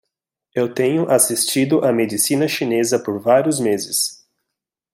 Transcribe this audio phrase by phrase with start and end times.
[0.55, 4.25] Eu tenho assistido a medicina chinesa por vários meses.